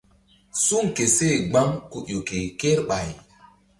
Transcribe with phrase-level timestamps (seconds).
[0.63, 3.09] Suŋ ke seh gbam ku ƴo ke kerɓay.